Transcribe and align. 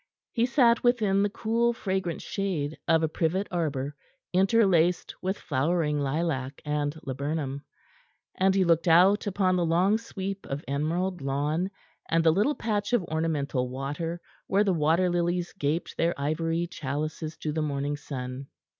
He 0.31 0.47
sat 0.47 0.81
within 0.83 1.21
the 1.21 1.29
cool, 1.29 1.73
fragrant 1.73 2.23
shade 2.23 2.75
of 2.87 3.03
a 3.03 3.07
privet 3.07 3.47
arbor, 3.51 3.95
interlaced 4.33 5.13
with 5.21 5.37
flowering 5.37 5.99
lilac 5.99 6.59
and 6.65 6.95
laburnum, 7.03 7.63
and 8.33 8.55
he 8.55 8.63
looked 8.63 8.87
out 8.87 9.27
upon 9.27 9.57
the 9.57 9.63
long 9.63 9.99
sweep 9.99 10.47
of 10.47 10.65
emerald 10.67 11.21
lawn 11.21 11.69
and 12.09 12.23
the 12.23 12.31
little 12.33 12.55
patch 12.55 12.93
of 12.93 13.03
ornamental 13.11 13.69
water 13.69 14.19
where 14.47 14.63
the 14.63 14.73
water 14.73 15.07
lilies 15.07 15.53
gaped 15.59 15.95
their 15.97 16.19
ivory 16.19 16.65
chalices 16.65 17.37
to 17.37 17.51
the 17.51 17.61
morning 17.61 17.95
sun. 17.95 18.47